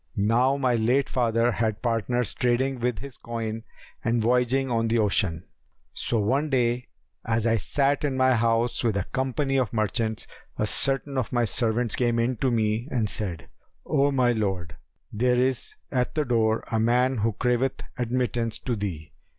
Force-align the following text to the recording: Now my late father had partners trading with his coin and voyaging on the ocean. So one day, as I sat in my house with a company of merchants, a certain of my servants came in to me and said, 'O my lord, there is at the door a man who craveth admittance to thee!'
Now 0.15 0.57
my 0.57 0.73
late 0.73 1.07
father 1.07 1.51
had 1.51 1.83
partners 1.83 2.33
trading 2.33 2.79
with 2.79 2.97
his 2.97 3.17
coin 3.17 3.61
and 4.03 4.19
voyaging 4.19 4.71
on 4.71 4.87
the 4.87 4.97
ocean. 4.97 5.43
So 5.93 6.19
one 6.19 6.49
day, 6.49 6.87
as 7.23 7.45
I 7.45 7.57
sat 7.57 8.03
in 8.03 8.17
my 8.17 8.33
house 8.33 8.83
with 8.83 8.97
a 8.97 9.03
company 9.03 9.59
of 9.59 9.73
merchants, 9.73 10.25
a 10.57 10.65
certain 10.65 11.19
of 11.19 11.31
my 11.31 11.45
servants 11.45 11.95
came 11.95 12.17
in 12.17 12.37
to 12.37 12.49
me 12.49 12.87
and 12.89 13.11
said, 13.11 13.47
'O 13.85 14.11
my 14.11 14.31
lord, 14.31 14.75
there 15.13 15.35
is 15.37 15.75
at 15.91 16.15
the 16.15 16.25
door 16.25 16.63
a 16.71 16.79
man 16.79 17.17
who 17.17 17.33
craveth 17.33 17.83
admittance 17.95 18.57
to 18.57 18.75
thee!' 18.75 19.13